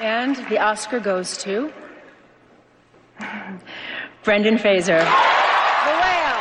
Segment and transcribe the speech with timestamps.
[0.00, 1.72] And the Oscar goes to
[4.22, 4.98] Brendan Fraser.
[4.98, 6.38] The Whale.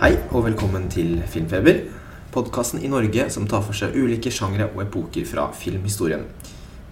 [0.00, 1.72] Hei og velkommen til Filmfeber,
[2.36, 6.26] podkasten i Norge som tar for seg ulike sjangre og epoker fra filmhistorien.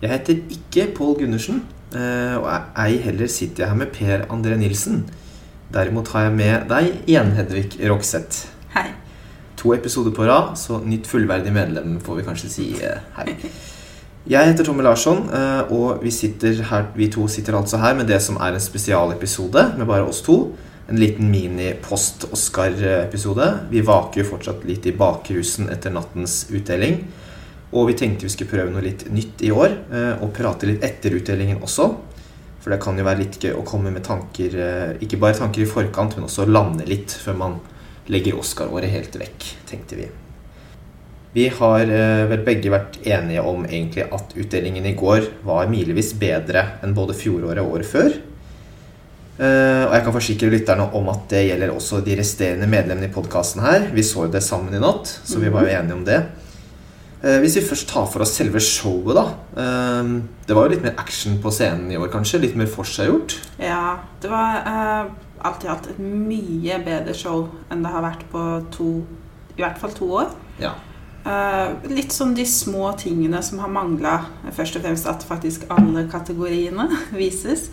[0.01, 1.63] Jeg heter ikke Pål Gundersen,
[1.95, 2.49] eh, og
[2.81, 5.05] ei heller sitter jeg her med Per André Nilsen.
[5.75, 8.49] Derimot har jeg med deg igjen, Hedvig Rokseth.
[8.75, 8.89] Hei.
[9.61, 13.33] To episoder på rad, så nytt fullverdig medlem får vi kanskje si eh, her.
[14.25, 16.13] Jeg heter Tomme Larsson, eh, og vi,
[16.71, 20.23] her, vi to sitter altså her med det som er en spesialepisode med bare oss
[20.25, 20.55] to.
[20.89, 23.59] En liten mini-post-Oscar-episode.
[23.71, 27.05] Vi vaker jo fortsatt litt i bakrusen etter nattens utdeling.
[27.73, 30.85] Og vi tenkte vi skulle prøve noe litt nytt i år, eh, og prate litt
[30.85, 31.97] etter utdelingen også.
[32.61, 35.63] For det kan jo være litt gøy å komme med tanker, eh, ikke bare tanker
[35.63, 37.61] i forkant, men også lande litt før man
[38.09, 40.09] legger Oscar-året helt vekk, tenkte vi.
[41.35, 46.15] Vi har eh, vel begge vært enige om egentlig at utdelingen i går var milevis
[46.15, 48.13] bedre enn både fjoråret og året før.
[49.35, 53.15] Eh, og jeg kan forsikre lytterne om at det gjelder også de resterende medlemmene i
[53.15, 53.89] podkasten her.
[53.95, 56.21] Vi så jo det sammen i natt, så vi var jo enige om det.
[57.25, 59.23] Uh, hvis vi først tar for oss selve showet, da.
[59.57, 62.43] Uh, Det var jo litt mer action på scenen i år, kanskje?
[62.43, 63.39] Litt mer forseggjort?
[63.57, 64.69] Ja, det var
[65.45, 68.43] alt i alt et mye bedre show enn det har vært på
[68.77, 68.91] to
[69.57, 70.29] I hvert fall to år.
[70.61, 70.75] Ja.
[71.89, 74.19] Litt som de små tingene som har mangla.
[74.53, 76.91] Først og fremst at faktisk alle kategoriene
[77.23, 77.71] vises.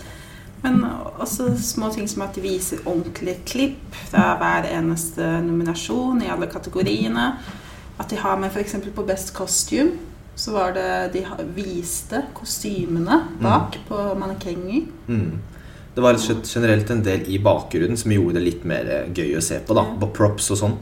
[0.62, 0.84] Men
[1.22, 6.50] også små ting som at de viser ordentlige klipp fra hver eneste nominasjon i alle
[6.52, 7.32] kategoriene.
[8.02, 8.78] At de har med f.eks.
[8.94, 9.98] på Best Costume
[10.36, 14.88] så var det de viste kostymene bak på mannekenger.
[15.08, 15.42] Mm.
[15.94, 19.44] Det var generelt en del i bakgrunnen som gjorde det litt mer eh, gøy å
[19.44, 19.76] se på.
[19.76, 20.78] da, På props og sånn.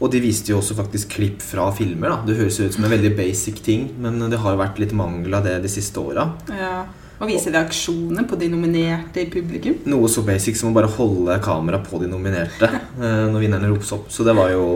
[0.00, 2.10] Og de viste jo også faktisk klipp fra filmer.
[2.10, 2.22] da.
[2.26, 5.36] Det høres ut som en veldig basic ting, men det har jo vært litt mangel
[5.38, 6.30] av det de siste åra.
[6.50, 6.78] Ja.
[7.24, 9.78] Og vise reaksjoner på de nominerte i publikum.
[9.88, 12.68] Noe så basic som å bare holde kamera på de nominerte
[13.00, 14.10] eh, når vinnerne ropes opp.
[14.12, 14.66] Så det var jo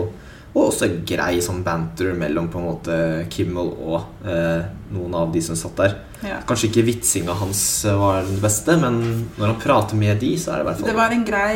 [0.49, 2.95] og også grei sånn banter mellom på en måte
[3.29, 4.63] Kimmel og eh,
[4.95, 5.93] noen av de som satt der.
[6.25, 6.39] Ja.
[6.49, 8.97] Kanskje ikke vitsinga hans eh, var den beste, men
[9.37, 11.53] når han prater med de, så er det i hvert fall Det var en grei,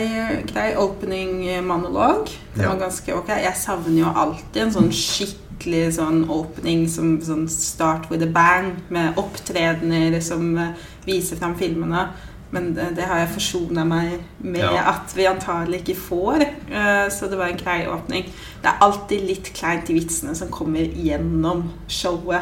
[0.52, 1.34] grei opening
[1.66, 2.30] monolog.
[2.54, 2.70] Den Ja.
[2.70, 3.34] var ganske ok.
[3.48, 8.76] Jeg savner jo alltid en sånn skikkelig sånn åpning som sånn start with a bang,
[8.90, 10.68] med opptredener som eh,
[11.06, 12.08] viser fram filmene.
[12.52, 14.84] Men det, det har jeg forsona meg med Ja.
[14.92, 16.42] at vi antagelig ikke får.
[16.72, 18.24] Eh, Så det var en grei åpning.
[18.62, 22.42] Det er alltid litt kleint i vitsene som kommer gjennom showet.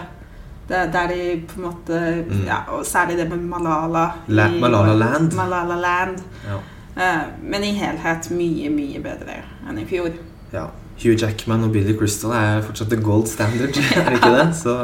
[0.67, 2.45] Det, der de på en måte Mm.
[2.47, 4.11] ja, Og særlig det med Malala.
[4.27, 5.33] La- i- Malala Land.
[5.33, 6.21] Malala Land.
[6.47, 6.57] ja.
[6.97, 10.09] Eh, Men i helhet mye, mye bedre enn i fjor.
[10.53, 10.67] Ja.
[11.01, 14.47] Hugh Jackman og Billy Crystal er fortsatt the gold standard, er det ikke det?
[14.59, 14.75] Så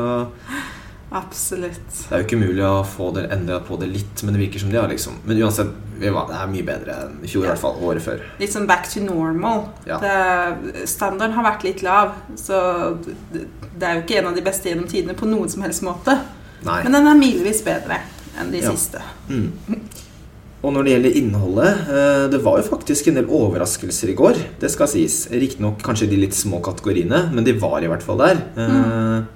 [1.10, 1.86] Absolutt.
[2.10, 4.60] det er jo ikke mulig å få det endra på det litt, men det virker
[4.60, 5.70] som de har liksom Men uansett,
[6.02, 7.78] det er mye bedre enn i fjor, i hvert fall.
[7.88, 8.26] Året før.
[8.42, 9.64] Litt sånn back to normal.
[9.88, 10.02] Ja.
[10.04, 12.60] Det, standarden har vært litt lav, så
[13.32, 13.46] det,
[13.78, 16.18] det er jo ikke en av de beste gjennom tidene på noen som helst måte.
[16.68, 16.82] Nei.
[16.84, 18.02] Men den er milevis bedre
[18.38, 18.76] enn de Ja.
[18.76, 19.02] siste.
[19.32, 19.48] Mm.
[20.68, 24.40] Og når det gjelder innholdet eh, Det var jo faktisk en del overraskelser i går.
[24.60, 25.22] Det skal sies.
[25.32, 28.42] Riktignok kanskje de litt små kategoriene, men de var i hvert fall der.
[28.58, 29.28] Mm.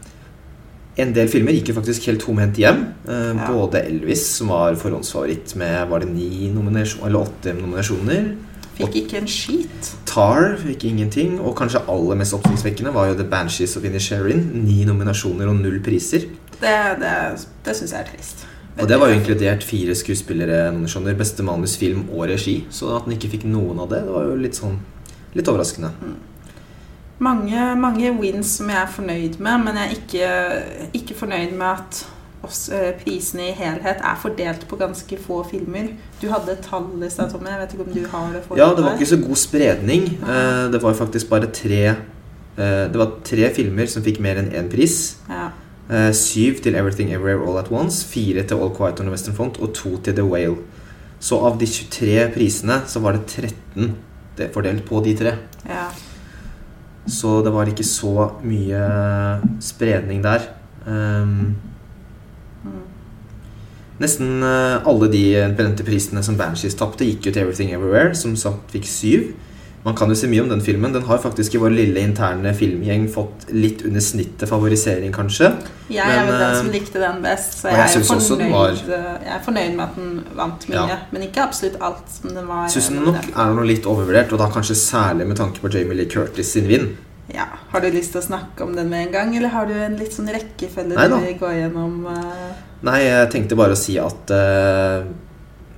[1.01, 2.83] En del filmer gikk jo faktisk helt tomhendt hjem.
[3.07, 3.47] Eh, Ja.
[3.47, 8.33] Både Elvis, som var forhåndsfavoritt med var det ni nominasjoner, eller åtte nominasjoner.
[8.75, 9.93] Fikk ikke en skit.
[10.09, 11.39] Tar fikk ingenting.
[11.39, 14.49] Og kanskje aller mest oppsiktsvekkende var jo The Banshees of Inisherin.
[14.65, 16.27] Ni nominasjoner og null priser.
[16.61, 17.15] Det, det,
[17.65, 18.45] det syns jeg er trist.
[18.79, 20.71] Og det var jo inkludert fire skuespillere.
[20.87, 22.61] Skjønner, Beste manus, film og regi.
[22.71, 24.79] Så at den ikke fikk noen av det, det var jo litt sånn
[25.31, 25.93] Litt overraskende.
[27.23, 30.31] Mange, mange wins som jeg er fornøyd med, men jeg er ikke,
[30.97, 32.01] ikke fornøyd med at
[32.43, 35.91] oss, eh, prisene i helhet er fordelt på ganske få filmer.
[36.19, 37.47] Du hadde et tall i stad, Tommy.
[37.53, 38.41] Jeg vet ikke om du har det?
[38.57, 40.07] Ja, det var ikke så god spredning.
[40.19, 44.51] Eh, Det var faktisk bare tre eh, Det var tre filmer som fikk mer enn
[44.51, 45.17] én pris.
[45.29, 45.49] Ja.
[45.89, 49.35] Eh, Syv til Everything Everywhere All At Once, fire til All Quiet on the Western
[49.35, 50.57] Front og to til The Whale.
[51.19, 53.95] Så av de 23 prisene så var det 13
[54.37, 55.35] det fordelt på de tre.
[55.67, 55.89] ja.
[57.07, 58.81] Så det var ikke så mye
[59.59, 60.41] spredning der.
[60.85, 61.55] Um,
[62.63, 62.81] Mm.
[64.01, 65.23] Nesten eh, alle de
[65.57, 69.31] brente prisene som Banshees tapte, gikk jo til Everything Everywhere, som sagt fikk syv.
[69.81, 70.93] Man kan jo si mye om den filmen.
[70.93, 75.49] Den har faktisk i vår lille interne filmgjeng fått litt under snittet favorisering, kanskje.
[75.89, 78.51] Jeg er vel den eh, som likte den best, så jeg, jeg er den fornøyd,
[78.53, 78.75] var...
[79.25, 80.83] jeg er fornøyd med at den vant mye.
[80.93, 80.99] Ja.
[81.13, 82.67] Men ikke absolutt alt som den var.
[82.73, 85.73] Syns den eh, nok er noe litt overvurdert, og da kanskje særlig med tanke på
[85.73, 86.91] Jamie Lee Curtis sin vinn.
[87.33, 87.47] Ja.
[87.71, 89.97] Har du lyst til å snakke om den med en gang, eller har du en
[89.97, 92.05] litt sånn rekkefølge Nei du vil gå gjennom?
[92.05, 92.69] Uh...
[92.85, 95.09] Nei, jeg tenkte bare å si at eh,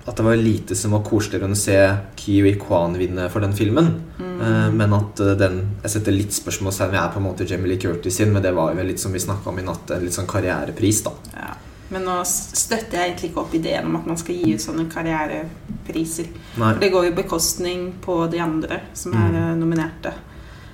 [0.05, 1.77] At det var lite som var koseligere enn å se
[2.19, 4.01] Kiwi Kwan vinne for den filmen.
[4.19, 4.41] Mm.
[4.41, 7.71] Uh, men at uh, den Jeg setter litt spørsmålstegn ved er på en måte Jamie
[7.71, 10.03] Lee Curtis sin, men det var jo litt som vi snakka om i natt, en
[10.03, 11.13] litt sånn karrierepris, da.
[11.37, 11.53] Ja.
[11.93, 14.87] Men nå støtter jeg egentlig ikke opp ideen om at man skal gi ut sånne
[14.89, 16.29] karrierepriser.
[16.57, 16.71] Nei.
[16.73, 19.35] For det går jo bekostning på de andre som er Mm.
[19.35, 20.13] eh, nominerte.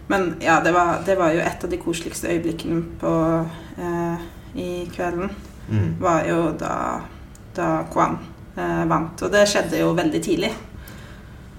[0.07, 3.45] Men ja, det var, det var jo et av de koseligste øyeblikkene på,
[3.77, 4.17] eh,
[4.55, 5.29] i kvelden.
[5.69, 5.95] Mm.
[5.99, 7.01] Var jo da,
[7.55, 8.17] da Kwan
[8.89, 9.23] vant.
[9.25, 10.51] Og det skjedde jo veldig tidlig.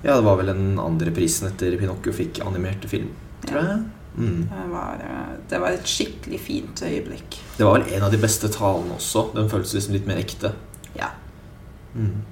[0.02, 3.10] Ja, det var vel den andre prisen etter Pinocchio fikk animerte film,
[3.44, 3.80] tror jeg.
[4.16, 4.48] Mm.
[4.48, 7.38] Det var, eh, det var et skikkelig fint øyeblikk.
[7.56, 9.30] Det var vel en av de beste talene også.
[9.36, 10.54] Den føltes liksom litt mer ekte.
[10.96, 11.12] Ja.
[11.94, 12.22] Mm.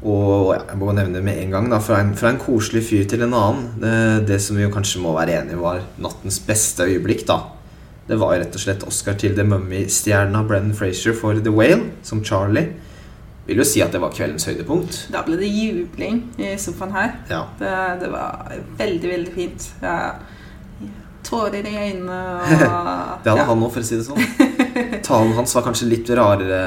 [0.00, 3.08] Og ja, jeg må nevne med en gang, da, fra en, fra en koselig fyr
[3.08, 3.96] til en annen det,
[4.30, 7.42] det som vi jo kanskje må være enige var nattens beste øyeblikk, da.
[8.08, 12.24] Det var rett og slett Oscar til The Mummy-stjerna Brennan Frazier for The Whale, som
[12.24, 12.72] Charlie.
[13.50, 14.96] Vil jo si at det var kveldens høydepunkt.
[15.10, 17.16] Da ble det jubling i sofaen her.
[17.26, 17.40] Ja.
[17.58, 17.72] Det,
[18.04, 19.72] det var veldig, veldig fint.
[19.82, 19.96] Ja.
[21.26, 22.46] Tårer i øynene og
[23.24, 23.48] Det hadde ja.
[23.48, 25.02] han òg, for å si det sånn.
[25.04, 26.60] Talen hans var kanskje litt rarere.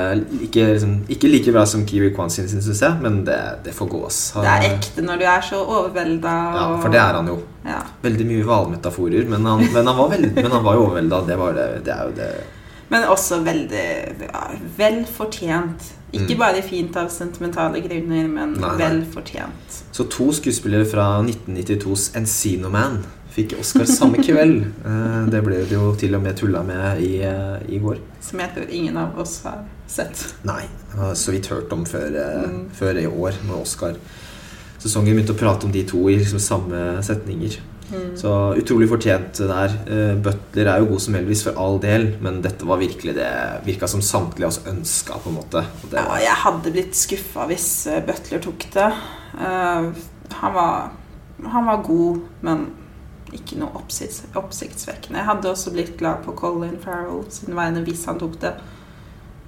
[0.43, 3.89] Ikke, liksom, ikke like bra som Kiwi Kwan sin, syns jeg, men det, det får
[3.95, 4.03] gå.
[4.09, 4.19] ass.
[4.35, 6.35] Det er ekte når du er så overvelda.
[6.59, 7.39] Ja, for det er han jo.
[7.63, 7.79] Ja.
[8.03, 11.23] Veldig mye hvalmetaforer, men han, men han, var, veldig, men han var jo overvelda.
[11.31, 12.31] Det, det, det er jo det
[12.91, 13.89] Men også veldig
[14.27, 14.47] ja,
[14.77, 15.93] vel fortjent.
[16.13, 16.39] Ikke Mm.
[16.39, 18.77] bare fint av sentimentale grunner, men Nei, nei.
[18.77, 19.83] vel fortjent.
[19.91, 23.03] Så to skuespillere fra 1992s Encino Man
[23.35, 24.59] fikk Oscar samme kveld.
[24.85, 27.97] Eh, Det ble det jo til og med tulla med i, eh, i går.
[28.21, 30.33] Som jeg tror ingen av oss har sett.
[30.45, 30.63] Nei,
[31.15, 32.69] så vidt hørt om før, eh, Mm.
[32.79, 37.57] før i år, med Oscar-sesongen begynte å prate om de to i liksom samme setninger.
[37.91, 38.17] Mm.
[38.17, 39.75] Så utrolig fortjent der.
[39.87, 43.31] Eh, Butler er jo god som Elvis for all del, men dette var virkelig det
[43.67, 45.65] virka som samtlige av oss ønska, på en måte.
[45.91, 48.89] Ja, jeg hadde blitt skuffa hvis eh, Butler tok det.
[49.33, 49.89] Uh,
[50.39, 50.93] han, var,
[51.49, 52.67] han var god, men
[53.33, 55.19] ikke noe oppsikts, oppsiktsvekkende.
[55.19, 58.53] Jeg hadde også blitt glad på Colin Farrell sine vegne hvis han tok det.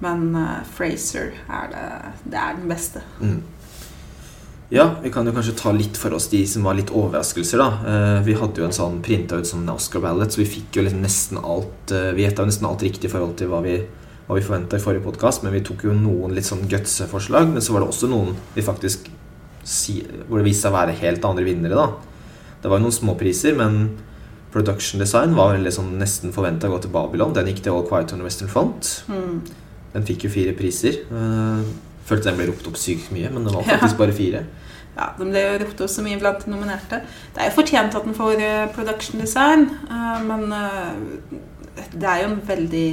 [0.03, 1.85] Men uh, Fraser er det,
[2.25, 3.05] det er den beste.
[3.21, 3.43] mm.
[4.73, 7.67] Ja, vi kan jo kanskje ta litt for oss de som var litt overraskelser, da.
[7.85, 10.85] Eh, Vi hadde jo en sånn printa ut som Oscar ballot, så vi fikk jo
[10.85, 13.77] liksom nesten alt eh, Vi gjetta nesten alt riktig i forhold til hva vi,
[14.25, 17.53] hva vi forventa i forrige podkast, men vi tok jo noen litt sånn gutse-forslag.
[17.53, 19.05] Men så var det også noen vi faktisk
[19.65, 21.91] si, hvor det viste seg å være helt andre vinnere, da.
[22.61, 23.99] Det var jo noen småpriser, men
[24.55, 27.33] production design var sånn nesten forventa å gå til Babylon.
[27.35, 29.03] Den gikk til All Quiet on the Western Front.
[29.11, 29.43] Mm.
[29.93, 31.03] Den fikk jo fire priser.
[32.05, 33.77] Følte den ble ropt opp sykt mye, men det var Ja.
[33.77, 34.43] faktisk bare fire.
[34.95, 37.01] Ja, Den ble jo ropt opp så mye blant de nominerte.
[37.33, 40.93] Det er jo fortjent at den får eh, production design, eh, men eh,
[41.91, 42.85] det er jo en veldig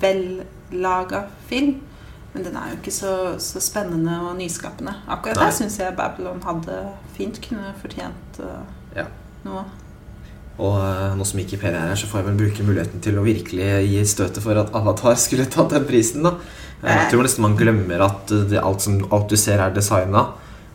[0.00, 1.76] vellaga film.
[2.34, 4.96] Men den er jo ikke så, så spennende og nyskapende.
[5.06, 5.44] Akkurat Nei.
[5.44, 6.80] der syns jeg Babylon hadde
[7.16, 8.40] fint kunne fortjent
[8.96, 9.04] Ja.
[9.44, 9.62] noe.
[10.58, 13.24] Og nå som ikke Per er her, så får jeg vel bruke muligheten til å
[13.26, 16.22] virkelig gi støtet for at Avatar skulle tatt den prisen.
[16.26, 16.34] da
[16.84, 20.26] Jeg tror nesten man glemmer at eh, det, alt, som, alt du ser, er designa.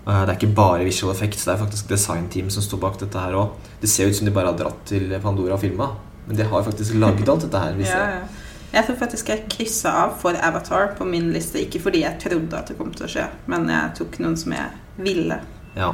[0.08, 3.20] Eh, Det er ikke bare visual effects, det er faktisk designteam som står bak dette
[3.20, 3.56] her òg.
[3.82, 5.92] Det ser ut som de bare har dratt til Pandora og filma,
[6.28, 7.80] men de har faktisk lagd alt dette her.
[7.86, 8.28] Ja, ja.
[8.74, 11.58] Jeg tror faktisk jeg kryssa av for Avatar på min liste.
[11.58, 14.54] Ikke fordi jeg trodde at det kom til å skje, men jeg tok noen som
[14.54, 15.40] jeg ville.
[15.76, 15.94] ja.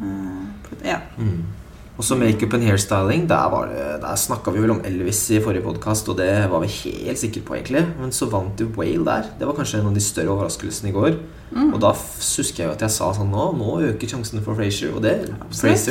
[0.00, 0.46] Uh,
[0.84, 0.96] ja.
[1.18, 1.42] Mm.
[2.00, 3.26] Og så makeup and hairstyling.
[3.28, 6.60] Der, var det- der snakka vi vel om Elvis i forrige podkast, og det var
[6.60, 7.82] vi helt sikre på, egentlig.
[8.00, 9.22] Men så vant jo Whale der.
[9.38, 11.18] Det var kanskje en av de større overraskelsene i går.
[11.52, 11.74] Mm.
[11.74, 14.90] Og da husker jeg jo at jeg sa sånn Nå, nå øker sjansene for Frazier.
[14.94, 15.04] Og.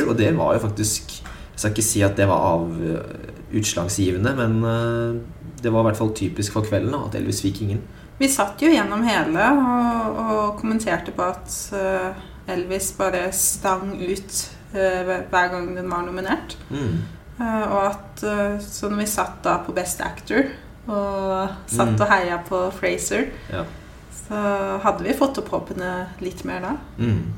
[0.10, 4.34] Og det var jo faktisk Jeg skal ikke si at det var av øh, utslagsgivende,
[4.36, 5.16] men øh,
[5.62, 7.82] det var i hvert fall typisk for kvelden da, at Elvis fikk ingen.
[8.18, 14.32] Vi satt jo gjennom hele og, og kommenterte på at eh, Elvis bare stang ut
[14.32, 16.58] eh, hver gang den var nominert.
[16.70, 17.02] Mm.
[17.40, 20.44] Eh, og at eh, Så når vi satt da på Best Actor
[20.88, 22.02] og satt Mm.
[22.02, 23.64] og heia på Fraser, Ja.
[24.28, 26.72] så hadde vi fått opp håpene litt mer da.
[26.98, 27.34] Mm.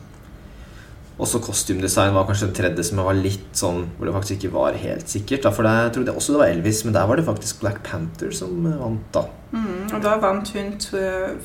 [1.22, 4.50] Også kostymdesign var kanskje den tredje som jeg var litt sånn Hvor det faktisk ikke
[4.56, 5.44] var helt sikkert.
[5.46, 8.32] Da, for jeg trodde også det var Elvis, men der var det faktisk Black Panther
[8.34, 9.22] som eh, vant, da.
[9.52, 10.72] Mm, og da vant hun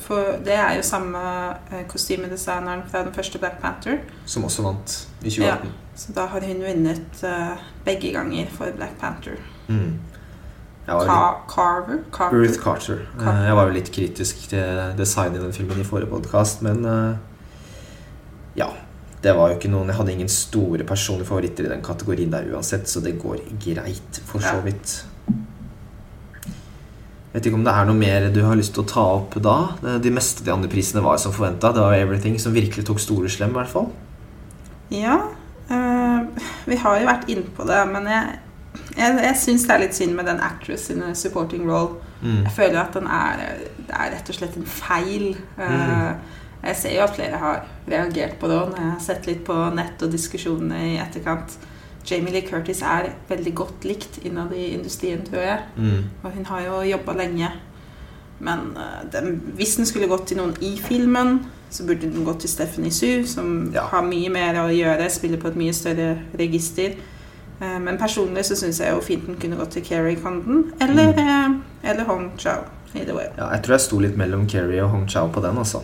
[0.01, 1.21] For det er jo samme
[1.69, 3.99] eh, kostymedesigneren fra den første Black Panther.
[4.25, 5.57] Som også vant i Ja.
[5.59, 5.75] 2018.
[5.97, 9.37] Så da har hun vunnet eh, begge ganger for Black Panther.
[9.67, 9.99] Mm.
[10.87, 11.97] Jeg var Carver?
[12.13, 12.41] Carver.
[12.47, 12.99] Ruth Carter.
[13.19, 16.81] Eh, Jeg var jo litt kritisk til designet i den filmen i forrige podkast, men
[18.55, 18.69] ja.
[19.23, 22.49] Det var jo ikke noen Jeg hadde ingen store personlige favoritter i den kategorien der
[22.53, 24.99] uansett, så det går greit, for så vidt.
[25.27, 25.35] Jeg
[27.41, 29.57] vet ikke om det er noe mer du har lyst til å ta opp da?
[29.83, 31.73] Eh, De meste av de andre prisene var som forventa.
[31.73, 33.89] Det var Everything som virkelig tok store slem, i hvert fall.
[34.93, 35.19] Ja,
[35.67, 36.19] Øh,
[36.65, 38.37] vi har jo vært inne på det, men jeg,
[38.95, 41.97] jeg, jeg syns det er litt synd med den actress in supporting role.
[42.21, 42.43] Mm.
[42.45, 43.41] Jeg føler at den er,
[43.87, 45.25] det er rett og slett en feil.
[45.57, 45.67] Mm.
[45.67, 46.13] Mm.
[46.63, 49.43] Jeg ser jo at flere har reagert på det òg, når jeg har sett litt
[49.45, 51.57] på nett og diskusjonene i etterkant.
[52.07, 55.59] Jamie Lee Curtis er veldig godt likt innad i industrien, tror jeg.
[55.77, 56.03] Mm.
[56.23, 57.49] Og hun har jo jobba lenge.
[58.39, 62.39] Men eh, den, hvis den skulle gått til noen i filmen, så burde den gått
[62.45, 63.81] til Stephanie Sue, som Ja.
[63.91, 66.95] har mye mer å gjøre, spiller på et mye større register.
[67.61, 71.13] Eh, Men personlig så syns jeg jo fint den kunne gått til Keri Condon eller,
[71.13, 71.61] Mm.
[71.83, 72.63] eh, eller Hong Chau.
[72.95, 75.81] Ja, jeg tror jeg sto litt mellom Keri og Hong Chau på den, altså.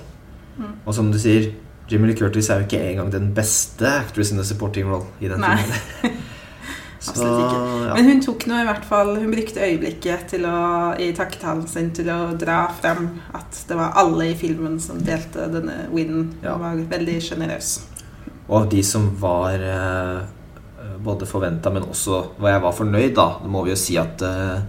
[0.57, 0.75] Mm.
[0.85, 1.51] Og som du sier,
[1.89, 5.31] Jimmy Lee Curtis er jo ikke engang den beste actress in a supporting role i
[5.31, 5.57] den Nei.
[5.57, 6.21] filmen.
[7.07, 7.87] Absolutt ikke.
[7.87, 7.95] ja.
[7.97, 10.59] Men hun tok nå i hvert fall Hun brukte øyeblikket til å,
[10.95, 15.49] i takketalen sin til å dra frem at det var alle i filmen som delte
[15.51, 16.29] denne winen.
[16.43, 16.55] Ja.
[16.55, 17.73] Hun var veldig sjenerøs.
[18.47, 20.23] Og av de som var eh,
[21.03, 24.23] både forventa, men også hva jeg var fornøyd, da, da må vi jo si at
[24.23, 24.63] eh,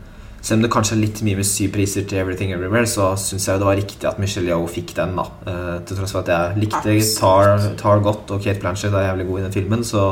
[0.45, 3.47] selv om det kanskje er litt mye med syv priser til Everything Everywhere, så syns
[3.49, 5.25] jeg det var riktig at Michelle Yeoh fikk den, da.
[5.49, 9.27] Eh, til tross for at jeg likte Tar, Tar godt, og Kate Blanchett er jævlig
[9.31, 10.05] god i den filmen, så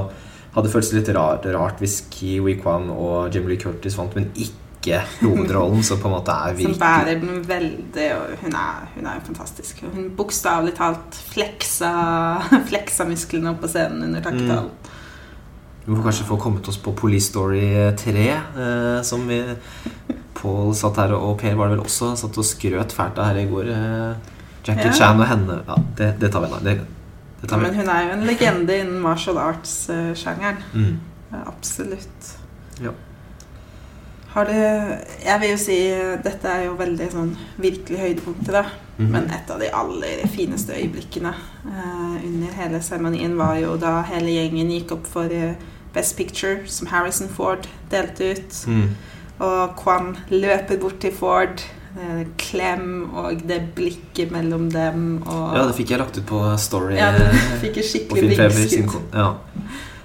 [0.54, 4.16] hadde det føltes litt rart, rart hvis Ki Wee Kwan og Jim Lee Curtis vant,
[4.16, 8.56] men ikke hovedrollen, som på en måte er virkelig Som bærer den veldig, og hun
[8.62, 9.84] er, hun er fantastisk.
[9.92, 11.92] Hun bokstavelig talt fleksa,
[12.72, 14.72] fleksa musklene opp på scenen under takketalen.
[15.82, 17.64] Vi må kanskje få kommet oss på Police Story
[17.98, 19.40] 3, eh, som vi
[20.42, 23.40] Paul satt her, og Per var det vel også, satt og skrøt fælt av her
[23.44, 23.70] i går.
[23.70, 24.32] Eh,
[24.66, 24.92] Jackie Ja.
[24.98, 26.58] Chan og henne Ja, det, det tar vi, nå.
[26.62, 26.76] Det,
[27.40, 27.66] det tar vi.
[27.66, 30.62] Men hun er jo en legende innen martial arts-sjangeren.
[30.74, 31.00] Mm.
[31.46, 32.36] Absolutt.
[32.82, 32.92] Ja.
[34.32, 35.76] Har du Jeg vil jo si
[36.24, 38.64] dette er jo veldig sånn virkelig høydepunktet, da.
[38.98, 39.10] Mhm.
[39.12, 41.32] Men et av de aller fineste øyeblikkene
[41.66, 45.54] eh, under hele seremonien var jo da hele gjengen gikk opp for eh,
[45.92, 48.60] Best Picture, som Harrison Ford delte ut.
[48.68, 48.94] Mm.
[49.40, 51.62] Og Kwan løper bort til Ford.
[51.96, 56.42] eh, Klem og det blikket mellom dem og Ja, det fikk jeg lagt ut på
[56.58, 59.32] Story Ja, du eh, fikk et på skikkelig sin Ja.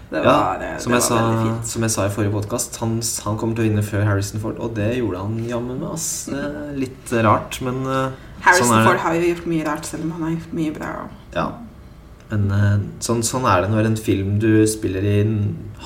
[0.10, 3.36] Det var, ja, som, det jeg sa, som jeg sa i forrige podkast, han, han
[3.38, 5.90] kommer til å vinne før Harrison Ford, og det gjorde han jammen med.
[5.92, 6.30] ass.
[6.32, 8.14] Er litt rart, men eh,
[8.46, 8.86] Harrison sånn.
[8.88, 10.94] Ford har jo gjort mye rart, selv om han har gjort mye bra.
[11.36, 11.50] Ja.
[12.30, 15.18] Men eh, sånn, sånn er det når en film du spiller i,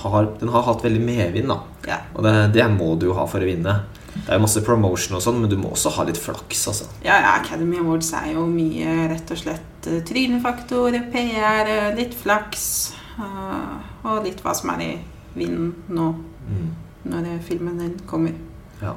[0.03, 1.47] har, den har hatt veldig medvind.
[1.53, 1.97] da Ja.
[2.15, 3.75] Og det, det må du jo ha for å vinne.
[4.11, 6.65] Det er jo masse promotion og sånn, men du må også ha litt flaks.
[6.67, 11.95] altså Ja, ja, Academy Awards er jo mye rett og slett eh, trynefaktor, PR, eh,
[11.95, 12.65] litt flaks
[14.03, 14.91] og litt hva som er i
[15.37, 16.09] vinden nå
[16.41, 16.71] Mm.
[17.05, 18.33] når filmen din kommer.
[18.81, 18.95] Ja.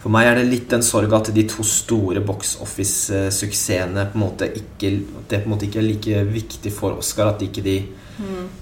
[0.00, 4.22] For meg er det litt en sorg at de to store box office-suksessene på en
[4.22, 4.94] måte ikke
[5.28, 7.34] Det på en måte ikke er like viktig for Oscar.
[7.34, 7.76] At ikke de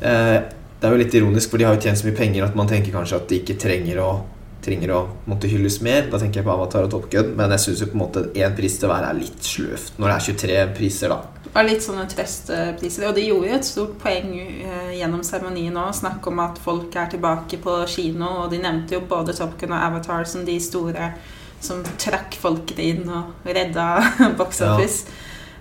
[0.03, 0.39] eh,
[0.79, 2.69] Det er jo litt ironisk, for de har jo tjent så mye penger at man
[2.71, 4.11] tenker kanskje at de ikke trenger å
[4.65, 5.01] Trenger å
[5.31, 6.09] måtte hylles mer.
[6.11, 7.35] Da tenker jeg på Avatar og Top Gun.
[7.39, 9.99] Men jeg syns på en måte én pris til hver er litt sløvt.
[9.99, 11.49] Når det er 23 priser, da.
[11.49, 13.09] Og litt sånne trøstepriser.
[13.09, 15.95] Og de gjorde jo et stort poeng eh, gjennom seremonien òg.
[15.97, 19.75] Snakk om at folk er tilbake på kino, og de nevnte jo både Top Gun
[19.75, 21.13] og Avatar som de store
[21.61, 23.89] som trakk folket inn og redda
[24.39, 24.77] box Ja.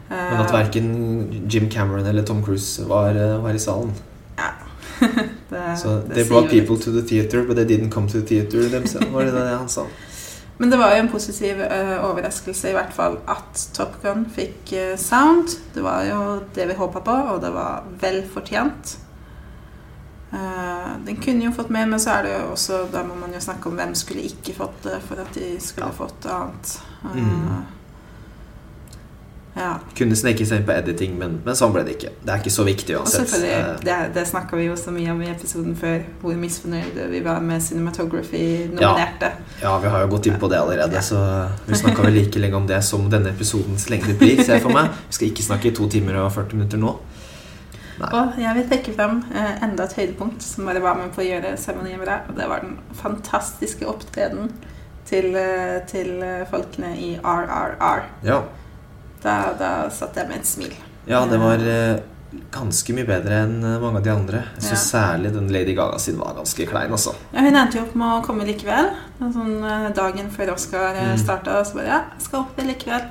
[0.08, 3.92] Men at Eh, verken Jim Cameron eller Tom Cruise var, eh, var i salen.
[5.50, 6.68] det, Så det they brought litt.
[6.68, 9.08] people to the theater, but they didn't come to the theater themselves.
[9.14, 9.86] Var det det han sa?
[10.60, 14.72] Men det var jo en positiv uh, overraskelse i hvert fall at Top Gun fikk
[14.74, 15.48] uh, sound.
[15.76, 18.98] Det var jo det vi håpa på, og det var vel fortjent.
[20.34, 23.32] Uh, den kunne jo fått mer, men så er det jo også Da må man
[23.34, 26.80] jo snakke om hvem skulle ikke fått det for at de skulle fått annet.
[27.06, 27.64] Eh, Mm.
[29.58, 29.80] Ja.
[29.98, 32.12] Kunne sneke seg inn på editing, men, men sånn ble det ikke.
[32.22, 33.32] Det er ikke så viktig uansett.
[33.42, 37.22] Eh, det, det snakka vi jo så mye om i episoden før, hvor misfornøyde vi
[37.26, 39.32] var med Cinematography nominerte.
[39.64, 41.22] Ja, vi har jo gått inn på det allerede, så
[41.66, 44.78] vi snakka vel like lenge om det som denne episodens lengde blir, ser jeg for
[44.78, 44.94] meg.
[45.10, 46.94] Vi skal ikke snakke i to timer og 40 minutter nå.
[47.98, 48.12] Nei.
[48.14, 51.26] Og jeg vil trekke frem eh, enda et høydepunkt som bare var med på å
[51.26, 52.20] gjøre seremonien bra.
[52.30, 54.54] Og det var den fantastiske opptredenen
[55.10, 56.14] til, eh, til
[56.52, 58.06] folkene i RRR.
[58.28, 58.44] Ja.
[59.28, 60.78] Da, da satt jeg med et smil.
[61.08, 62.00] ja, det var eh,
[62.54, 64.42] ganske mye bedre enn eh, mange av de andre.
[64.60, 64.80] Så ja.
[64.82, 67.16] særlig den Lady Gaga sin var ganske klein, altså.
[67.34, 68.92] Ja, hun endte jo opp med å komme likevel.
[69.20, 71.16] Sånn, eh, dagen før Oscar mm.
[71.22, 73.08] Starta, så bare Ja, skal opp likevel.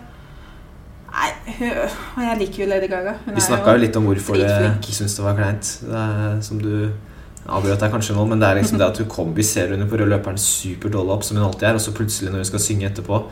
[1.16, 3.16] Nei, hun, og jeg liker jo Lady Gaga.
[3.24, 5.76] Hun Vi snakka jo litt om hvorfor du syns det var kleint.
[5.84, 6.72] Det er som du
[7.46, 9.88] avbrøt deg kanskje nå, men det er liksom det at hun kom, vi ser henne
[9.88, 10.40] på rød løperen
[11.06, 13.22] opp, som hun alltid er, og så plutselig når hun skal synge etterpå,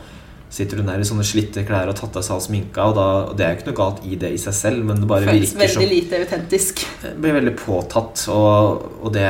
[0.55, 3.05] sitter hun der i sånne slitte klær og tatt av seg all sminka, og, da,
[3.29, 5.27] og det er jo ikke noe galt i det i seg selv, men det bare
[5.27, 6.85] Føles virker veldig som lite autentisk.
[7.21, 9.25] Blir veldig påtatt, og, og det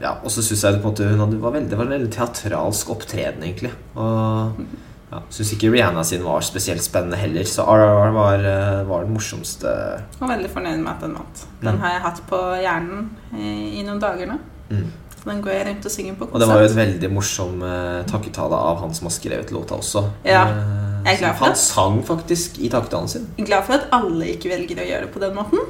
[0.00, 1.90] Ja, og så syns jeg det på en måte hun hadde, var veldig, det var
[1.90, 3.72] en veldig teatralsk opptreden, egentlig.
[4.00, 4.62] Og
[5.10, 9.12] ja, syns ikke Rihanna sin var spesielt spennende heller, så RRR var, eh, var den
[9.16, 9.72] morsomste
[10.20, 11.44] Og veldig fornøyd med at den vant.
[11.60, 11.80] Den Mm.
[11.82, 14.38] har jeg hatt på hjernen i, i noen dager nå.
[14.70, 14.88] Mm.
[15.20, 17.60] Så den går jeg rundt og synger på Og det var jo et veldig morsom
[17.66, 20.06] eh, takketale av han som har skrevet låta også.
[20.24, 20.46] Ja,
[21.00, 21.58] Eh, jeg er glad for han det.
[21.58, 23.28] sang faktisk i takketalen sin.
[23.36, 25.62] Jeg er glad for at alle ikke velger å gjøre det på den måten.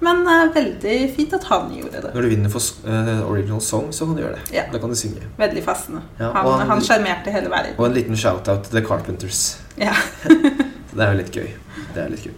[0.00, 2.10] Men uh, veldig fint at han gjorde det.
[2.14, 4.54] Når du vinner for uh, original song, så kan du gjøre det.
[4.54, 4.66] Ja.
[4.70, 5.26] Da kan du synge.
[5.38, 6.04] Veldig fastende.
[6.20, 6.30] Ja,
[6.70, 7.74] han sjarmerte hele verden.
[7.78, 9.58] Og en liten shout-out til The Carpenters.
[9.78, 9.94] Ja.
[10.98, 11.50] Det er jo litt gøy.
[11.94, 12.32] Det er litt gøy.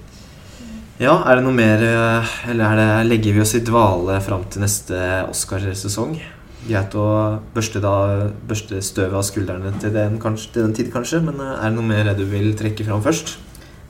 [1.01, 4.45] Ja, er det noe mer eh, Eller er det, legger vi oss i dvale fram
[4.53, 4.99] til neste
[5.31, 6.19] Oscarsesong?
[6.67, 7.07] Greit å
[7.55, 11.23] børste, da, børste støvet av skuldrene til den, kanskje, til den tid, kanskje.
[11.25, 13.39] Men eh, er det noe mer du vil trekke fram først?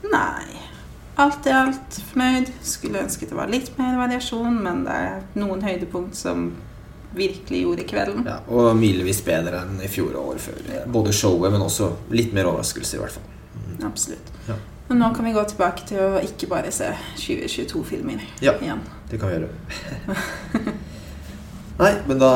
[0.07, 0.63] Nei.
[1.21, 2.55] Alt i alt fornøyd.
[2.63, 6.53] Skulle ønske det var litt mer variasjon, men det er noen høydepunkt som
[7.19, 8.23] virkelig gjorde kvelden.
[8.31, 10.75] Ja, og milevis bedre enn i fjor og året før.
[10.95, 13.27] Både showet, men også litt mer overraskelse, i hvert fall.
[13.83, 14.31] Absolutt.
[14.47, 14.63] Ja.
[14.91, 18.57] Men nå kan vi gå tilbake til å ikke bare se 2022-filmer Ja.
[18.59, 18.81] igjen.
[19.11, 20.17] Det kan vi gjøre.
[21.81, 22.31] Nei, men da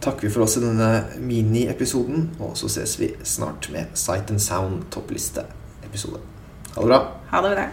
[0.00, 0.88] takker vi for oss i denne
[1.20, 6.22] miniepisoden, og så ses vi snart med Sight and Sound toppliste-episode.
[6.74, 7.02] Ha det bra.
[7.34, 7.66] Ha det bra.